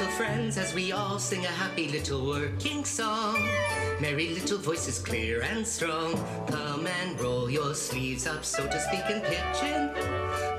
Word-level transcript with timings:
little 0.00 0.16
friends 0.16 0.56
as 0.56 0.74
we 0.74 0.92
all 0.92 1.18
sing 1.18 1.44
a 1.44 1.48
happy 1.48 1.88
little 1.88 2.24
working 2.24 2.84
song. 2.84 3.36
Merry 4.00 4.28
little 4.28 4.58
voices 4.58 4.98
clear 4.98 5.42
and 5.42 5.66
strong. 5.66 6.14
Come 6.46 6.86
and 6.86 7.20
roll 7.20 7.50
your 7.50 7.74
sleeves 7.74 8.26
up, 8.26 8.44
so 8.44 8.66
to 8.66 8.80
speak, 8.80 9.04
in. 9.10 9.20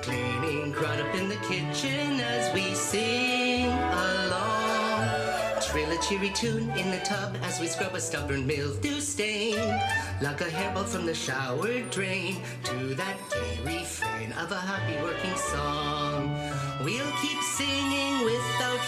Cleaning 0.01 0.73
crowd 0.73 0.99
up 0.99 1.15
in 1.15 1.29
the 1.29 1.37
kitchen 1.47 2.19
as 2.19 2.53
we 2.53 2.73
sing 2.75 3.67
along. 3.67 4.41
Trill 5.61 5.91
a 5.91 6.01
cheery 6.01 6.31
tune 6.31 6.69
in 6.71 6.91
the 6.91 6.99
tub 7.05 7.37
as 7.43 7.59
we 7.59 7.67
scrub 7.67 7.95
a 7.95 7.99
stubborn 8.01 8.45
mildew 8.45 8.99
stain. 8.99 9.55
Like 10.21 10.41
a 10.41 10.45
hairball 10.45 10.85
from 10.85 11.05
the 11.05 11.15
shower 11.15 11.79
drain 11.89 12.41
to 12.65 12.93
that 12.95 13.17
gay 13.31 13.59
refrain 13.63 14.33
of 14.33 14.51
a 14.51 14.59
happy 14.59 15.01
working 15.01 15.37
song. 15.37 16.37
We'll 16.83 17.11
keep 17.21 17.39
singing 17.41 18.25
without 18.25 18.80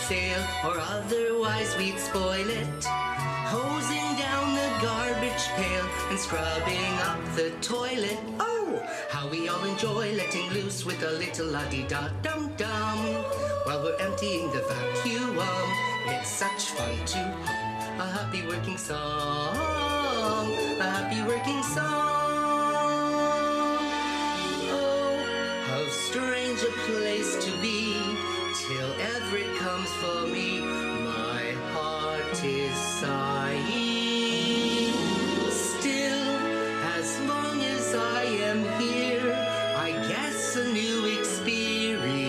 or 0.64 0.78
otherwise 0.80 1.76
we'd 1.78 2.00
spoil 2.00 2.50
it. 2.50 2.86
Hosing 3.56 4.10
down 4.18 4.56
the 4.56 4.70
garbage 4.82 5.46
pail 5.56 5.86
and 6.10 6.20
scrubbing 6.20 6.94
up 7.10 7.22
the 7.36 7.52
toilet. 7.62 8.20
Oh, 8.40 8.82
how 9.10 9.28
we 9.30 9.48
all 9.48 9.64
enjoy 9.66 10.14
letting 10.14 10.50
loose 10.52 10.86
with 10.86 11.02
a 11.04 11.12
little 11.12 11.48
la 11.48 11.64
di 11.70 11.84
da 11.84 12.10
dum 12.22 12.52
dum. 12.58 13.00
While 13.66 13.84
we're 13.84 13.98
emptying 13.98 14.52
the 14.52 14.64
vacuum, 14.68 15.38
it's 16.08 16.30
such 16.30 16.72
fun 16.76 17.06
to 17.14 17.20
a 18.00 18.08
happy 18.08 18.46
working 18.48 18.78
song. 18.78 19.93
Is 32.46 32.76
sighing. 32.76 33.64
Still, 35.52 36.38
as 36.98 37.20
long 37.22 37.62
as 37.62 37.96
I 37.96 38.24
am 38.24 38.64
here, 38.82 39.34
I 39.78 39.92
guess 40.08 40.56
a 40.58 40.68
new 40.72 41.06
experience 41.20 42.22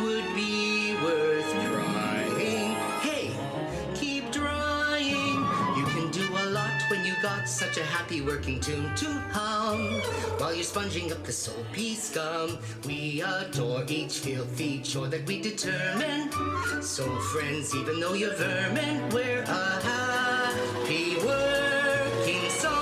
would 0.00 0.34
be 0.34 0.94
worth 1.02 1.50
trying. 1.66 2.74
Hey, 3.00 3.32
keep 3.94 4.30
trying. 4.30 5.44
You 5.76 5.84
can 5.86 6.10
do 6.10 6.28
a 6.28 6.46
lot 6.50 6.82
when 6.90 7.04
you 7.04 7.14
got 7.22 7.48
such 7.48 7.76
a 7.76 7.84
happy 7.84 8.20
working 8.20 8.60
tune 8.60 8.94
to 8.96 9.06
hum. 9.32 10.00
While 10.38 10.54
you're 10.54 10.64
sponging 10.64 11.12
up 11.12 11.24
the 11.24 11.32
soapy 11.32 11.94
scum, 11.94 12.58
we 12.86 13.22
adore 13.22 13.84
each 13.88 14.18
filthy 14.18 14.80
chore 14.80 15.08
that 15.08 15.26
we 15.26 15.40
determine. 15.40 16.30
So, 16.80 17.04
friends, 17.20 17.74
even 17.74 18.00
though 18.00 18.14
you're 18.14 18.34
vermin, 18.34 19.10
we're 19.10 19.42
a 19.42 19.80
happy 19.82 21.16
working 21.16 22.48
song. 22.48 22.80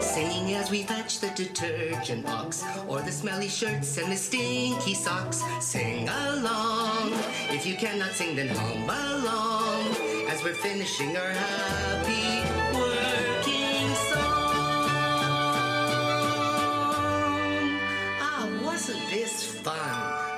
Singing 0.00 0.54
as 0.54 0.70
we 0.70 0.84
fetch 0.84 1.20
the 1.20 1.28
detergent 1.36 2.24
box, 2.24 2.64
or 2.88 3.02
the 3.02 3.12
smelly 3.12 3.48
shirts 3.48 3.98
and 3.98 4.10
the 4.10 4.16
stinky 4.16 4.94
socks. 4.94 5.42
Sing 5.60 6.08
along. 6.08 7.12
If 7.50 7.66
you 7.66 7.76
cannot 7.76 8.12
sing, 8.12 8.36
then 8.36 8.48
hum 8.48 8.88
along. 8.88 9.94
As 10.30 10.42
we're 10.42 10.54
finishing 10.54 11.14
our 11.14 11.30
happy 11.30 12.40
working 12.74 13.94
song. 14.08 14.88
Ah, 18.18 18.48
wasn't 18.64 19.10
this 19.10 19.44
fun? 19.44 20.29